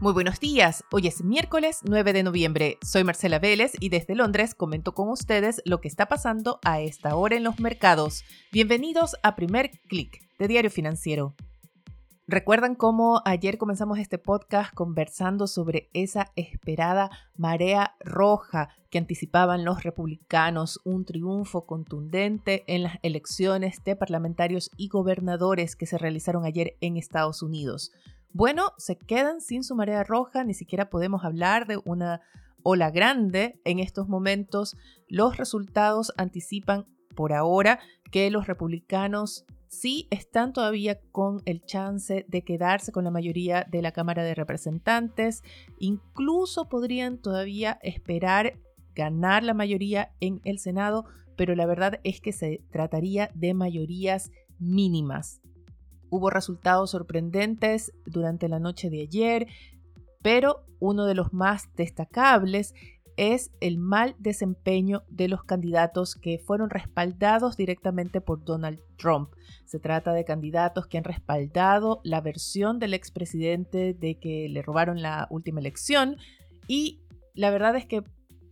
Muy 0.00 0.12
buenos 0.12 0.40
días, 0.40 0.84
hoy 0.90 1.06
es 1.06 1.22
miércoles 1.22 1.78
9 1.84 2.12
de 2.12 2.24
noviembre. 2.24 2.78
Soy 2.84 3.04
Marcela 3.04 3.38
Vélez 3.38 3.72
y 3.78 3.90
desde 3.90 4.16
Londres 4.16 4.56
comento 4.56 4.92
con 4.92 5.08
ustedes 5.08 5.62
lo 5.64 5.80
que 5.80 5.86
está 5.86 6.06
pasando 6.06 6.58
a 6.64 6.80
esta 6.80 7.14
hora 7.14 7.36
en 7.36 7.44
los 7.44 7.60
mercados. 7.60 8.24
Bienvenidos 8.50 9.14
a 9.22 9.36
Primer 9.36 9.70
Click 9.88 10.20
de 10.36 10.48
Diario 10.48 10.70
Financiero. 10.70 11.36
¿Recuerdan 12.26 12.74
cómo 12.74 13.22
ayer 13.24 13.56
comenzamos 13.56 13.98
este 13.98 14.18
podcast 14.18 14.74
conversando 14.74 15.46
sobre 15.46 15.90
esa 15.92 16.32
esperada 16.34 17.10
marea 17.36 17.94
roja 18.00 18.70
que 18.90 18.98
anticipaban 18.98 19.64
los 19.64 19.84
republicanos, 19.84 20.80
un 20.84 21.04
triunfo 21.04 21.66
contundente 21.66 22.64
en 22.66 22.82
las 22.82 22.98
elecciones 23.02 23.84
de 23.84 23.94
parlamentarios 23.94 24.70
y 24.76 24.88
gobernadores 24.88 25.76
que 25.76 25.86
se 25.86 25.98
realizaron 25.98 26.44
ayer 26.44 26.76
en 26.80 26.96
Estados 26.96 27.42
Unidos? 27.42 27.92
Bueno, 28.36 28.72
se 28.78 28.98
quedan 28.98 29.40
sin 29.40 29.62
su 29.62 29.76
marea 29.76 30.02
roja, 30.02 30.42
ni 30.42 30.54
siquiera 30.54 30.90
podemos 30.90 31.24
hablar 31.24 31.68
de 31.68 31.78
una 31.84 32.20
ola 32.64 32.90
grande 32.90 33.60
en 33.64 33.78
estos 33.78 34.08
momentos. 34.08 34.76
Los 35.06 35.36
resultados 35.36 36.12
anticipan 36.16 36.84
por 37.14 37.32
ahora 37.32 37.78
que 38.10 38.28
los 38.32 38.48
republicanos 38.48 39.44
sí 39.68 40.08
están 40.10 40.52
todavía 40.52 40.98
con 41.12 41.42
el 41.44 41.64
chance 41.64 42.26
de 42.28 42.42
quedarse 42.42 42.90
con 42.90 43.04
la 43.04 43.12
mayoría 43.12 43.68
de 43.70 43.82
la 43.82 43.92
Cámara 43.92 44.24
de 44.24 44.34
Representantes. 44.34 45.44
Incluso 45.78 46.68
podrían 46.68 47.18
todavía 47.18 47.78
esperar 47.82 48.58
ganar 48.96 49.44
la 49.44 49.54
mayoría 49.54 50.10
en 50.18 50.40
el 50.42 50.58
Senado, 50.58 51.04
pero 51.36 51.54
la 51.54 51.66
verdad 51.66 52.00
es 52.02 52.20
que 52.20 52.32
se 52.32 52.64
trataría 52.72 53.30
de 53.36 53.54
mayorías 53.54 54.32
mínimas. 54.58 55.40
Hubo 56.14 56.30
resultados 56.30 56.92
sorprendentes 56.92 57.92
durante 58.06 58.48
la 58.48 58.60
noche 58.60 58.88
de 58.88 59.00
ayer, 59.00 59.48
pero 60.22 60.64
uno 60.78 61.06
de 61.06 61.16
los 61.16 61.32
más 61.32 61.74
destacables 61.74 62.72
es 63.16 63.50
el 63.58 63.78
mal 63.78 64.14
desempeño 64.20 65.02
de 65.08 65.26
los 65.26 65.42
candidatos 65.42 66.14
que 66.14 66.38
fueron 66.38 66.70
respaldados 66.70 67.56
directamente 67.56 68.20
por 68.20 68.44
Donald 68.44 68.78
Trump. 68.96 69.30
Se 69.64 69.80
trata 69.80 70.12
de 70.12 70.24
candidatos 70.24 70.86
que 70.86 70.98
han 70.98 71.04
respaldado 71.04 72.00
la 72.04 72.20
versión 72.20 72.78
del 72.78 72.94
expresidente 72.94 73.92
de 73.92 74.20
que 74.20 74.48
le 74.48 74.62
robaron 74.62 75.02
la 75.02 75.26
última 75.30 75.58
elección 75.58 76.18
y 76.68 77.00
la 77.34 77.50
verdad 77.50 77.74
es 77.74 77.86
que 77.86 78.04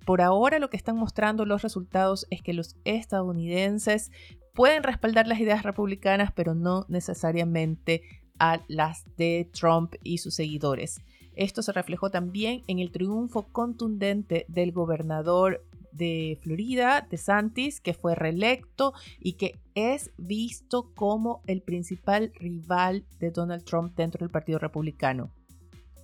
por 0.05 0.20
ahora 0.20 0.58
lo 0.58 0.69
que 0.69 0.77
están 0.77 0.97
mostrando 0.97 1.47
los 1.47 1.62
resultados 1.62 2.27
es 2.31 2.42
que 2.42 2.55
los 2.55 2.75
estadounidenses 2.83 4.11
pueden 4.53 4.83
respaldar 4.83 5.27
las 5.27 5.41
ideas 5.41 5.62
republicanas, 5.62 6.33
pero 6.34 6.55
no 6.55 6.84
necesariamente 6.89 8.03
a 8.39 8.62
las 8.69 9.05
de 9.17 9.48
Trump 9.53 9.95
y 10.03 10.19
sus 10.19 10.34
seguidores. 10.34 11.00
Esto 11.34 11.62
se 11.62 11.72
reflejó 11.72 12.11
también 12.11 12.62
en 12.67 12.78
el 12.78 12.92
triunfo 12.92 13.48
contundente 13.53 14.45
del 14.48 14.73
gobernador 14.73 15.64
de 15.92 16.39
Florida, 16.42 17.06
de 17.08 17.17
Santis, 17.17 17.80
que 17.80 17.95
fue 17.95 18.14
reelecto 18.14 18.92
y 19.19 19.34
que 19.34 19.58
es 19.75 20.11
visto 20.17 20.92
como 20.95 21.42
el 21.47 21.62
principal 21.62 22.33
rival 22.34 23.05
de 23.19 23.30
Donald 23.30 23.64
Trump 23.64 23.95
dentro 23.95 24.20
del 24.20 24.30
Partido 24.30 24.58
Republicano. 24.58 25.33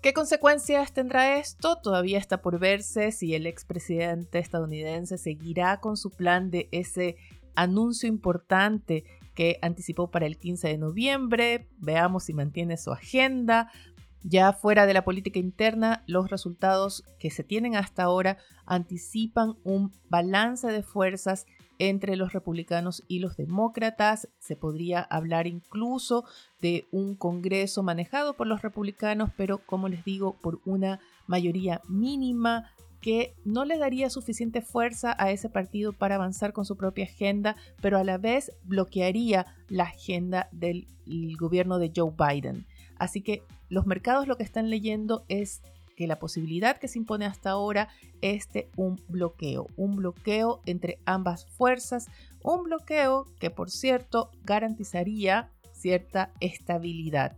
¿Qué 0.02 0.12
consecuencias 0.12 0.92
tendrá 0.92 1.38
esto? 1.38 1.76
Todavía 1.82 2.19
está 2.19 2.41
por 2.41 2.60
verse 2.60 3.10
si 3.10 3.34
el 3.34 3.46
expresidente 3.46 4.38
estadounidense 4.38 5.19
seguirá 5.19 5.80
con 5.80 5.96
su 5.96 6.10
plan 6.10 6.52
de 6.52 6.69
ese 6.70 7.16
anuncio 7.58 8.08
importante 8.08 9.04
que 9.34 9.58
anticipó 9.62 10.10
para 10.10 10.26
el 10.26 10.38
15 10.38 10.68
de 10.68 10.78
noviembre. 10.78 11.68
Veamos 11.78 12.24
si 12.24 12.32
mantiene 12.32 12.76
su 12.76 12.92
agenda. 12.92 13.70
Ya 14.22 14.52
fuera 14.52 14.86
de 14.86 14.94
la 14.94 15.04
política 15.04 15.38
interna, 15.38 16.02
los 16.06 16.30
resultados 16.30 17.04
que 17.18 17.30
se 17.30 17.44
tienen 17.44 17.76
hasta 17.76 18.04
ahora 18.04 18.38
anticipan 18.66 19.54
un 19.64 19.92
balance 20.08 20.66
de 20.68 20.82
fuerzas 20.82 21.46
entre 21.78 22.16
los 22.16 22.32
republicanos 22.32 23.04
y 23.08 23.20
los 23.20 23.36
demócratas. 23.36 24.28
Se 24.38 24.56
podría 24.56 25.00
hablar 25.00 25.47
incluso 25.47 26.24
de 26.60 26.88
un 26.91 27.14
Congreso 27.14 27.82
manejado 27.82 28.34
por 28.34 28.47
los 28.47 28.62
republicanos, 28.62 29.30
pero 29.36 29.58
como 29.58 29.88
les 29.88 30.04
digo, 30.04 30.36
por 30.42 30.60
una 30.64 31.00
mayoría 31.26 31.80
mínima 31.88 32.70
que 33.00 33.34
no 33.44 33.64
le 33.64 33.78
daría 33.78 34.10
suficiente 34.10 34.60
fuerza 34.60 35.14
a 35.19 35.31
ese 35.31 35.48
partido 35.48 35.92
para 35.92 36.16
avanzar 36.16 36.53
con 36.53 36.64
su 36.64 36.76
propia 36.76 37.04
agenda, 37.04 37.56
pero 37.81 37.98
a 37.98 38.04
la 38.04 38.19
vez 38.19 38.53
bloquearía 38.64 39.47
la 39.69 39.84
agenda 39.84 40.48
del 40.53 40.86
gobierno 41.38 41.78
de 41.78 41.92
Joe 41.94 42.12
Biden. 42.16 42.66
Así 42.98 43.22
que 43.22 43.42
los 43.69 43.86
mercados 43.86 44.26
lo 44.26 44.36
que 44.36 44.42
están 44.42 44.70
leyendo 44.70 45.25
es 45.28 45.62
que 45.97 46.06
la 46.06 46.19
posibilidad 46.19 46.78
que 46.78 46.86
se 46.86 46.98
impone 46.98 47.26
hasta 47.26 47.50
ahora 47.50 47.88
es 48.20 48.50
de 48.53 48.70
un 48.76 49.00
bloqueo, 49.09 49.66
un 49.76 49.97
bloqueo 49.97 50.60
entre 50.65 51.00
ambas 51.06 51.47
fuerzas, 51.47 52.06
un 52.42 52.65
bloqueo 52.65 53.26
que 53.41 53.50
por 53.50 53.70
cierto 53.70 54.30
garantizaría 54.44 55.50
cierta 55.72 56.32
estabilidad. 56.41 57.36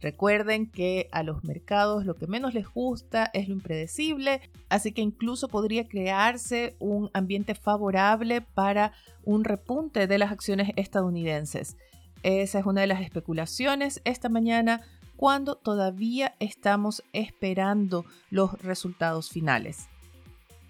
Recuerden 0.00 0.70
que 0.70 1.08
a 1.10 1.22
los 1.22 1.42
mercados 1.42 2.04
lo 2.06 2.14
que 2.14 2.28
menos 2.28 2.54
les 2.54 2.68
gusta 2.68 3.30
es 3.34 3.48
lo 3.48 3.54
impredecible, 3.54 4.40
así 4.68 4.92
que 4.92 5.02
incluso 5.02 5.48
podría 5.48 5.88
crearse 5.88 6.76
un 6.78 7.10
ambiente 7.14 7.54
favorable 7.56 8.40
para 8.40 8.92
un 9.24 9.44
repunte 9.44 10.06
de 10.06 10.18
las 10.18 10.30
acciones 10.30 10.70
estadounidenses. 10.76 11.76
Esa 12.22 12.60
es 12.60 12.66
una 12.66 12.82
de 12.82 12.86
las 12.86 13.00
especulaciones 13.00 14.00
esta 14.04 14.28
mañana 14.28 14.82
cuando 15.16 15.56
todavía 15.56 16.36
estamos 16.38 17.02
esperando 17.12 18.04
los 18.30 18.52
resultados 18.62 19.30
finales. 19.30 19.88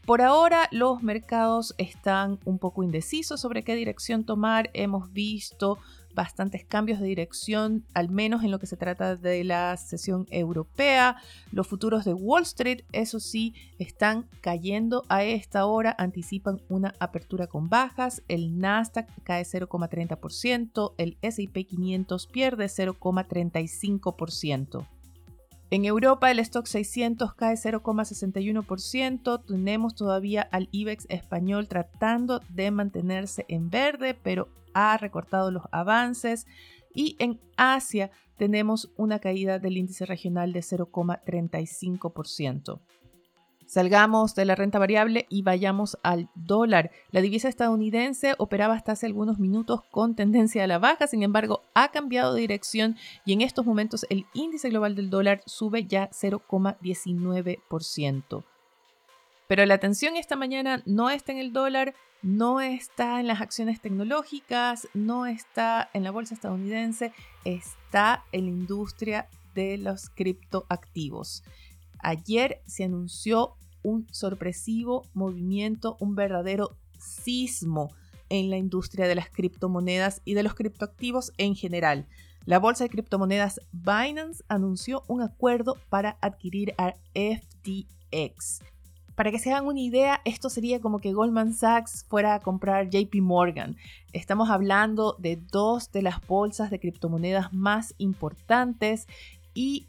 Por 0.07 0.23
ahora 0.23 0.69
los 0.71 1.03
mercados 1.03 1.75
están 1.77 2.39
un 2.47 2.59
poco 2.59 2.83
indecisos 2.83 3.43
sobre 3.43 3.63
qué 3.63 3.75
dirección 3.75 4.25
tomar. 4.25 4.71
Hemos 4.73 5.13
visto 5.13 5.77
bastantes 6.15 6.65
cambios 6.65 7.01
de 7.01 7.07
dirección, 7.07 7.85
al 7.95 8.11
menos 8.11 8.45
en 8.45 8.51
lo 8.51 8.59
que 8.59 8.67
se 8.67 8.77
trata 8.77 9.17
de 9.17 9.45
la 9.45 9.75
sesión 9.77 10.27
europea. 10.31 11.17
Los 11.53 11.67
futuros 11.67 12.05
de 12.05 12.13
Wall 12.15 12.43
Street, 12.43 12.83
eso 12.93 13.21
sí, 13.21 13.55
están 13.79 14.27
cayendo 14.41 15.05
a 15.09 15.25
esta 15.25 15.67
hora, 15.67 15.95
anticipan 15.99 16.61
una 16.69 16.95
apertura 16.99 17.47
con 17.47 17.69
bajas. 17.69 18.23
El 18.29 18.59
Nasdaq 18.59 19.09
cae 19.23 19.45
0,30%, 19.45 20.95
el 20.99 21.17
SP 21.23 21.65
500 21.65 22.27
pierde 22.27 22.67
0,35%. 22.67 24.87
En 25.71 25.85
Europa 25.85 26.31
el 26.31 26.39
stock 26.39 26.67
600 26.67 27.35
cae 27.35 27.57
0,61%. 27.57 29.45
Tenemos 29.45 29.95
todavía 29.95 30.49
al 30.51 30.71
IBEX 30.73 31.05
español 31.11 31.69
tratando 31.69 32.41
de 32.49 32.71
mantenerse 32.71 33.45
en 33.49 33.69
verde, 33.69 34.15
pero 34.15 34.49
ha 34.79 34.97
recortado 34.97 35.51
los 35.51 35.65
avances. 35.73 36.47
Y 36.95 37.17
en 37.19 37.41
Asia 37.57 38.13
tenemos 38.37 38.93
una 38.97 39.19
caída 39.19 39.59
del 39.59 39.77
índice 39.77 40.07
regional 40.07 40.53
de 40.53 40.61
0,35%. 40.61 42.79
Salgamos 43.67 44.35
de 44.35 44.47
la 44.47 44.55
renta 44.55 44.79
variable 44.79 45.27
y 45.29 45.43
vayamos 45.43 45.99
al 46.03 46.31
dólar. 46.35 46.91
La 47.11 47.21
divisa 47.21 47.51
estadounidense 47.51 48.35
operaba 48.39 48.73
hasta 48.75 48.93
hace 48.93 49.05
algunos 49.05 49.39
minutos 49.39 49.83
con 49.91 50.15
tendencia 50.15 50.65
a 50.65 50.67
la 50.67 50.79
baja, 50.79 51.07
sin 51.07 51.23
embargo 51.23 51.61
ha 51.75 51.89
cambiado 51.89 52.33
de 52.33 52.41
dirección 52.41 52.97
y 53.27 53.35
en 53.35 53.43
estos 53.43 53.67
momentos 53.67 54.07
el 54.09 54.25
índice 54.33 54.71
global 54.71 54.95
del 54.95 55.11
dólar 55.11 55.43
sube 55.45 55.85
ya 55.85 56.09
0,19%. 56.11 58.45
Pero 59.49 59.65
la 59.65 59.75
atención 59.75 60.17
esta 60.17 60.37
mañana 60.37 60.83
no 60.85 61.09
está 61.09 61.33
en 61.33 61.39
el 61.39 61.55
dólar, 61.55 61.95
no 62.21 62.61
está 62.61 63.19
en 63.19 63.27
las 63.27 63.41
acciones 63.41 63.81
tecnológicas, 63.81 64.89
no 64.93 65.25
está 65.25 65.89
en 65.95 66.05
la 66.05 66.11
bolsa 66.11 66.35
estadounidense, 66.35 67.13
está 67.45 68.25
en 68.31 68.45
la 68.45 68.51
industria 68.51 69.27
de 69.55 69.79
los 69.79 70.11
criptoactivos. 70.11 71.43
Ayer 71.99 72.61
se 72.67 72.85
anunció 72.85 73.57
un 73.83 74.07
sorpresivo 74.13 75.07
movimiento, 75.15 75.97
un 75.99 76.15
verdadero 76.15 76.77
sismo 76.99 77.91
en 78.29 78.51
la 78.51 78.59
industria 78.59 79.09
de 79.09 79.15
las 79.15 79.31
criptomonedas 79.31 80.21
y 80.27 80.35
de 80.35 80.43
los 80.43 80.55
criptoactivos 80.55 81.33
en 81.39 81.55
general. 81.55 82.07
La 82.45 82.59
bolsa 82.59 82.85
de 82.85 82.91
criptomonedas 82.91 83.61
Binance 83.73 84.45
anunció 84.49 85.05
un 85.07 85.23
acuerdo 85.23 85.79
para 85.89 86.19
adquirir 86.21 86.75
a 86.77 86.95
FTX. 87.15 88.61
Para 89.19 89.33
que 89.33 89.41
se 89.41 89.51
hagan 89.51 89.67
una 89.67 89.81
idea, 89.81 90.21
esto 90.25 90.49
sería 90.49 90.81
como 90.81 91.01
que 91.01 91.13
Goldman 91.13 91.53
Sachs 91.53 92.05
fuera 92.09 92.35
a 92.35 92.39
comprar 92.39 92.89
JP 92.89 93.17
Morgan. 93.21 93.77
Estamos 94.13 94.49
hablando 94.49 95.17
de 95.19 95.35
dos 95.35 95.91
de 95.91 96.03
las 96.03 96.25
bolsas 96.25 96.71
de 96.71 96.79
criptomonedas 96.79 97.53
más 97.53 97.97
importantes 97.99 99.09
y 99.55 99.89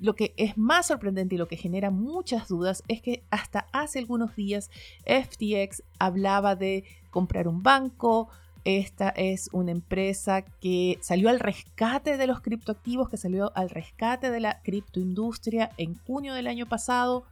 lo 0.00 0.16
que 0.16 0.34
es 0.36 0.58
más 0.58 0.88
sorprendente 0.88 1.36
y 1.36 1.38
lo 1.38 1.46
que 1.46 1.56
genera 1.56 1.92
muchas 1.92 2.48
dudas 2.48 2.82
es 2.88 3.00
que 3.02 3.22
hasta 3.30 3.68
hace 3.70 4.00
algunos 4.00 4.34
días 4.34 4.68
FTX 5.04 5.84
hablaba 6.00 6.56
de 6.56 6.82
comprar 7.10 7.46
un 7.46 7.62
banco, 7.62 8.30
Esta 8.64 9.10
es 9.10 9.48
una 9.52 9.70
empresa 9.70 10.42
que 10.42 10.98
salió 11.00 11.28
al 11.28 11.38
rescate 11.38 12.16
de 12.16 12.26
los 12.26 12.40
criptoactivos, 12.40 13.08
que 13.08 13.16
salió 13.16 13.52
al 13.54 13.70
rescate 13.70 14.32
de 14.32 14.40
la 14.40 14.60
criptoindustria 14.62 15.70
en 15.76 15.94
junio 16.04 16.34
del 16.34 16.48
año 16.48 16.66
pasado 16.66 17.26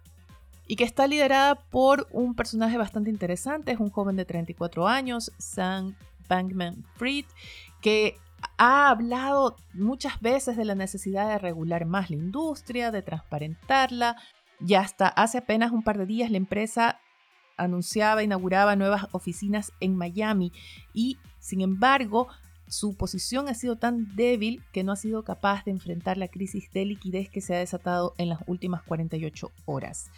y 0.67 0.77
que 0.77 0.85
está 0.85 1.07
liderada 1.07 1.57
por 1.57 2.07
un 2.11 2.35
personaje 2.35 2.79
bastante 2.79 3.11
interesante, 3.11 3.73
es 3.73 3.81
un 3.81 3.91
joven 3.91 4.17
de 4.17 4.25
34 4.25 4.89
años, 4.89 5.33
Sam 5.39 5.95
Bankman 6.29 6.85
Fried, 6.97 7.27
que 7.81 8.17
ha 8.57 8.91
hablado 8.91 9.57
muchas 9.73 10.21
veces 10.21 10.57
de 10.57 10.65
la 10.65 10.75
necesidad 10.75 11.29
de 11.29 11.39
regular 11.39 11.87
más 11.87 12.11
la 12.11 12.17
industria, 12.17 12.91
de 12.91 13.03
transparentarla. 13.03 14.17
Y 14.67 14.75
hasta 14.75 15.09
hace 15.09 15.39
apenas 15.39 15.73
un 15.73 15.83
par 15.83 15.99
de 15.99 16.07
días 16.07 16.31
la 16.31 16.37
empresa 16.37 17.01
anunciaba, 17.57 18.23
inauguraba 18.23 18.77
nuevas 18.77 19.07
oficinas 19.13 19.73
en 19.81 19.97
Miami 19.97 20.53
y 20.93 21.19
sin 21.39 21.61
embargo 21.61 22.29
su 22.67 22.97
posición 22.97 23.49
ha 23.49 23.55
sido 23.55 23.77
tan 23.77 24.17
débil 24.17 24.63
que 24.73 24.83
no 24.85 24.93
ha 24.93 24.97
sido 24.97 25.23
capaz 25.23 25.65
de 25.65 25.71
enfrentar 25.71 26.17
la 26.17 26.29
crisis 26.29 26.73
de 26.73 26.85
liquidez 26.85 27.29
que 27.29 27.41
se 27.41 27.55
ha 27.55 27.59
desatado 27.59 28.15
en 28.19 28.29
las 28.29 28.41
últimas 28.47 28.83
48 28.83 29.51
horas. 29.67 30.11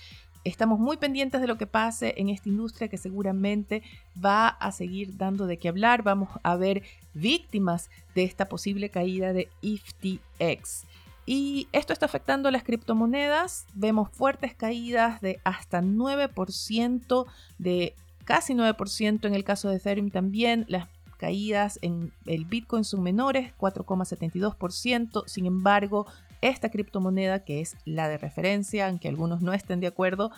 Estamos 0.46 0.78
muy 0.78 0.96
pendientes 0.96 1.40
de 1.40 1.48
lo 1.48 1.58
que 1.58 1.66
pase 1.66 2.14
en 2.18 2.28
esta 2.28 2.48
industria 2.48 2.86
que 2.86 2.98
seguramente 2.98 3.82
va 4.24 4.46
a 4.46 4.70
seguir 4.70 5.16
dando 5.16 5.48
de 5.48 5.58
qué 5.58 5.68
hablar. 5.68 6.04
Vamos 6.04 6.28
a 6.44 6.54
ver 6.54 6.84
víctimas 7.14 7.90
de 8.14 8.22
esta 8.22 8.48
posible 8.48 8.88
caída 8.88 9.32
de 9.32 9.48
FTX. 9.60 10.84
Y 11.26 11.66
esto 11.72 11.92
está 11.92 12.06
afectando 12.06 12.48
a 12.48 12.52
las 12.52 12.62
criptomonedas. 12.62 13.66
Vemos 13.74 14.08
fuertes 14.12 14.54
caídas 14.54 15.20
de 15.20 15.40
hasta 15.42 15.82
9%, 15.82 17.26
de 17.58 17.96
casi 18.24 18.54
9% 18.54 19.26
en 19.26 19.34
el 19.34 19.42
caso 19.42 19.68
de 19.68 19.78
Ethereum 19.78 20.10
también. 20.10 20.64
Las 20.68 20.86
caídas 21.16 21.80
en 21.82 22.12
el 22.24 22.44
Bitcoin 22.44 22.84
son 22.84 23.02
menores, 23.02 23.52
4,72%. 23.58 25.24
Sin 25.26 25.46
embargo, 25.46 26.06
esta 26.40 26.70
criptomoneda, 26.70 27.44
que 27.44 27.60
es 27.60 27.76
la 27.84 28.08
de 28.08 28.16
referencia, 28.18 28.88
aunque 28.88 29.08
algunos 29.08 29.42
no 29.42 29.52
estén 29.52 29.80
de 29.80 29.88
acuerdo, 29.88 30.30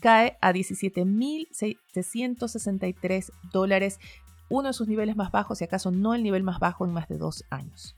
cae 0.00 0.36
a 0.40 0.52
17.763 0.52 3.30
dólares, 3.52 4.00
uno 4.48 4.68
de 4.68 4.74
sus 4.74 4.88
niveles 4.88 5.16
más 5.16 5.30
bajos, 5.30 5.60
y 5.60 5.64
acaso 5.64 5.90
no 5.90 6.14
el 6.14 6.22
nivel 6.22 6.42
más 6.42 6.58
bajo 6.58 6.84
en 6.84 6.92
más 6.92 7.08
de 7.08 7.18
dos 7.18 7.44
años. 7.50 7.96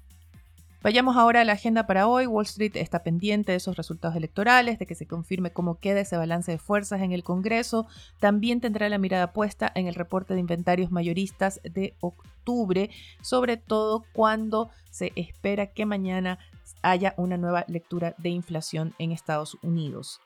Vayamos 0.84 1.16
ahora 1.16 1.40
a 1.40 1.44
la 1.44 1.54
agenda 1.54 1.86
para 1.86 2.06
hoy. 2.06 2.26
Wall 2.26 2.44
Street 2.44 2.76
está 2.76 3.02
pendiente 3.02 3.52
de 3.52 3.56
esos 3.56 3.74
resultados 3.74 4.16
electorales, 4.16 4.78
de 4.78 4.84
que 4.84 4.94
se 4.94 5.06
confirme 5.06 5.50
cómo 5.50 5.80
queda 5.80 6.00
ese 6.00 6.18
balance 6.18 6.52
de 6.52 6.58
fuerzas 6.58 7.00
en 7.00 7.12
el 7.12 7.24
Congreso. 7.24 7.86
También 8.20 8.60
tendrá 8.60 8.90
la 8.90 8.98
mirada 8.98 9.32
puesta 9.32 9.72
en 9.74 9.86
el 9.86 9.94
reporte 9.94 10.34
de 10.34 10.40
inventarios 10.40 10.90
mayoristas 10.90 11.58
de 11.64 11.94
octubre, 12.00 12.90
sobre 13.22 13.56
todo 13.56 14.04
cuando 14.12 14.68
se 14.90 15.14
espera 15.16 15.68
que 15.68 15.86
mañana 15.86 16.38
haya 16.84 17.14
una 17.16 17.36
nueva 17.36 17.64
lectura 17.66 18.14
de 18.18 18.28
inflación 18.28 18.94
en 18.98 19.10
Estados 19.10 19.56
Unidos. 19.62 20.20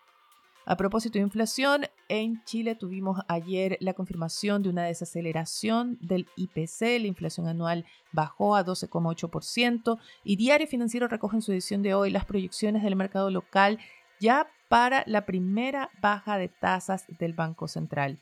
A 0.66 0.76
propósito 0.76 1.18
de 1.18 1.24
inflación, 1.24 1.86
en 2.10 2.44
Chile 2.44 2.74
tuvimos 2.74 3.20
ayer 3.26 3.78
la 3.80 3.94
confirmación 3.94 4.62
de 4.62 4.68
una 4.68 4.84
desaceleración 4.84 5.96
del 6.02 6.26
IPC, 6.36 7.00
la 7.00 7.06
inflación 7.06 7.46
anual 7.46 7.86
bajó 8.12 8.54
a 8.54 8.66
12,8% 8.66 9.98
y 10.24 10.36
Diario 10.36 10.66
Financiero 10.66 11.08
recoge 11.08 11.36
en 11.36 11.42
su 11.42 11.52
edición 11.52 11.82
de 11.82 11.94
hoy 11.94 12.10
las 12.10 12.26
proyecciones 12.26 12.82
del 12.82 12.96
mercado 12.96 13.30
local 13.30 13.78
ya 14.20 14.50
para 14.68 15.04
la 15.06 15.24
primera 15.24 15.90
baja 16.02 16.36
de 16.36 16.48
tasas 16.48 17.06
del 17.18 17.32
Banco 17.32 17.66
Central. 17.66 18.18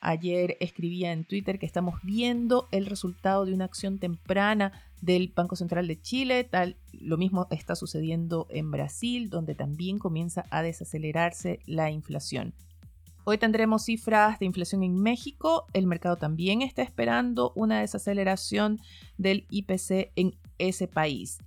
Ayer 0.00 0.56
escribía 0.60 1.12
en 1.12 1.24
Twitter 1.24 1.58
que 1.58 1.66
estamos 1.66 2.00
viendo 2.02 2.68
el 2.70 2.86
resultado 2.86 3.44
de 3.44 3.52
una 3.52 3.66
acción 3.66 3.98
temprana 3.98 4.72
del 5.02 5.30
Banco 5.34 5.56
Central 5.56 5.86
de 5.86 6.00
Chile. 6.00 6.44
Tal, 6.44 6.76
lo 6.92 7.18
mismo 7.18 7.46
está 7.50 7.76
sucediendo 7.76 8.46
en 8.48 8.70
Brasil, 8.70 9.28
donde 9.28 9.54
también 9.54 9.98
comienza 9.98 10.46
a 10.50 10.62
desacelerarse 10.62 11.60
la 11.66 11.90
inflación. 11.90 12.54
Hoy 13.24 13.36
tendremos 13.36 13.84
cifras 13.84 14.38
de 14.38 14.46
inflación 14.46 14.82
en 14.82 14.96
México. 14.96 15.66
El 15.74 15.86
mercado 15.86 16.16
también 16.16 16.62
está 16.62 16.80
esperando 16.80 17.52
una 17.54 17.80
desaceleración 17.80 18.80
del 19.18 19.46
IPC 19.50 20.12
en 20.16 20.34
ese 20.58 20.88
país. 20.88 21.40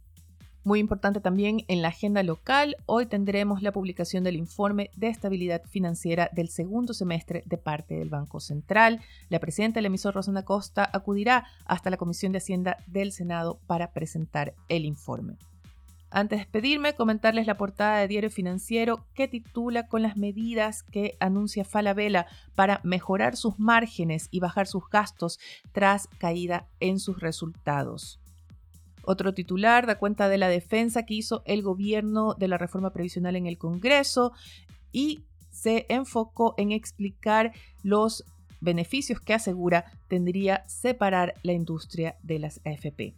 Muy 0.65 0.79
importante 0.79 1.19
también 1.19 1.65
en 1.67 1.81
la 1.81 1.89
agenda 1.89 2.23
local, 2.23 2.77
hoy 2.85 3.05
tendremos 3.05 3.61
la 3.61 3.73
publicación 3.73 4.23
del 4.23 4.37
informe 4.37 4.91
de 4.95 5.09
estabilidad 5.09 5.61
financiera 5.65 6.29
del 6.31 6.47
segundo 6.47 6.93
semestre 6.93 7.43
de 7.45 7.57
parte 7.57 7.95
del 7.95 8.09
Banco 8.09 8.39
Central. 8.39 9.01
La 9.27 9.39
presidenta 9.39 9.79
del 9.79 9.87
emisor 9.87 10.15
Rosana 10.15 10.45
Costa 10.45 10.89
acudirá 10.93 11.45
hasta 11.65 11.89
la 11.89 11.97
Comisión 11.97 12.31
de 12.31 12.37
Hacienda 12.37 12.77
del 12.87 13.11
Senado 13.11 13.59
para 13.67 13.91
presentar 13.91 14.53
el 14.69 14.85
informe. 14.85 15.35
Antes 16.09 16.37
de 16.39 16.45
despedirme, 16.45 16.93
comentarles 16.93 17.45
la 17.45 17.57
portada 17.57 17.97
de 17.97 18.07
Diario 18.07 18.29
Financiero 18.29 19.05
que 19.15 19.27
titula 19.27 19.87
con 19.87 20.01
las 20.01 20.15
medidas 20.15 20.83
que 20.83 21.17
anuncia 21.19 21.65
Falabella 21.65 22.27
para 22.55 22.79
mejorar 22.83 23.35
sus 23.35 23.59
márgenes 23.59 24.29
y 24.31 24.39
bajar 24.39 24.67
sus 24.67 24.87
gastos 24.89 25.39
tras 25.73 26.07
caída 26.19 26.67
en 26.79 26.99
sus 26.99 27.19
resultados. 27.19 28.22
Otro 29.03 29.33
titular 29.33 29.85
da 29.85 29.97
cuenta 29.97 30.29
de 30.29 30.37
la 30.37 30.47
defensa 30.47 31.03
que 31.03 31.13
hizo 31.13 31.43
el 31.45 31.61
gobierno 31.61 32.33
de 32.33 32.47
la 32.47 32.57
reforma 32.57 32.91
previsional 32.91 33.35
en 33.35 33.47
el 33.47 33.57
Congreso 33.57 34.31
y 34.91 35.25
se 35.51 35.85
enfocó 35.89 36.55
en 36.57 36.71
explicar 36.71 37.51
los 37.83 38.25
beneficios 38.61 39.19
que 39.19 39.33
asegura 39.33 39.85
tendría 40.07 40.63
separar 40.67 41.35
la 41.43 41.53
industria 41.53 42.15
de 42.23 42.39
las 42.39 42.61
AFP. 42.65 43.13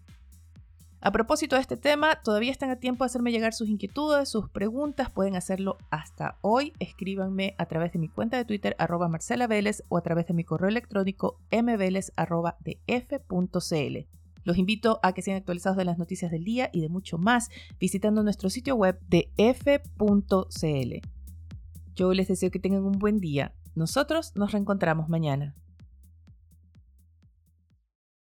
A 1.01 1.11
propósito 1.11 1.55
de 1.55 1.61
este 1.61 1.77
tema, 1.77 2.15
todavía 2.23 2.51
están 2.51 2.71
a 2.71 2.77
tiempo 2.77 3.03
de 3.03 3.07
hacerme 3.07 3.31
llegar 3.31 3.53
sus 3.53 3.69
inquietudes, 3.69 4.27
sus 4.27 4.49
preguntas, 4.49 5.11
pueden 5.11 5.35
hacerlo 5.35 5.77
hasta 5.91 6.39
hoy. 6.41 6.73
Escríbanme 6.79 7.53
a 7.59 7.67
través 7.67 7.93
de 7.93 7.99
mi 7.99 8.09
cuenta 8.09 8.37
de 8.37 8.45
Twitter 8.45 8.75
arroba 8.79 9.07
Marcela 9.07 9.45
Vélez 9.45 9.83
o 9.87 9.97
a 9.97 10.01
través 10.01 10.25
de 10.25 10.33
mi 10.33 10.43
correo 10.43 10.67
electrónico 10.67 11.37
mveles 11.51 12.11
los 14.45 14.57
invito 14.57 14.99
a 15.03 15.11
que 15.11 15.21
sean 15.21 15.37
actualizados 15.37 15.77
de 15.77 15.83
las 15.83 15.97
noticias 15.97 16.31
del 16.31 16.45
día 16.45 16.69
y 16.71 16.79
de 16.79 16.89
mucho 16.89 17.17
más 17.17 17.49
visitando 17.79 18.23
nuestro 18.23 18.49
sitio 18.49 18.75
web 18.75 18.97
de 19.09 19.31
f.cl. 19.35 20.93
Yo 21.95 22.13
les 22.13 22.27
deseo 22.27 22.51
que 22.51 22.59
tengan 22.59 22.83
un 22.83 22.99
buen 22.99 23.19
día. 23.19 23.53
Nosotros 23.73 24.31
nos 24.35 24.51
reencontramos 24.53 25.09
mañana. 25.09 25.55